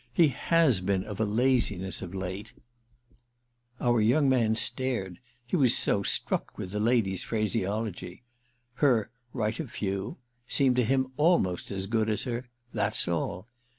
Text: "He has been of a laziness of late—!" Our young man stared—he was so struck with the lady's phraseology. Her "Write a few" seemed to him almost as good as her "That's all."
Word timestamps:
"He 0.11 0.29
has 0.29 0.81
been 0.81 1.03
of 1.03 1.19
a 1.19 1.25
laziness 1.25 2.01
of 2.01 2.15
late—!" 2.15 2.53
Our 3.79 4.01
young 4.01 4.27
man 4.27 4.55
stared—he 4.55 5.55
was 5.55 5.77
so 5.77 6.01
struck 6.01 6.57
with 6.57 6.71
the 6.71 6.79
lady's 6.79 7.23
phraseology. 7.23 8.23
Her 8.77 9.11
"Write 9.31 9.59
a 9.59 9.67
few" 9.67 10.17
seemed 10.47 10.77
to 10.77 10.85
him 10.85 11.11
almost 11.17 11.69
as 11.69 11.85
good 11.85 12.09
as 12.09 12.23
her 12.23 12.49
"That's 12.73 13.07
all." 13.07 13.47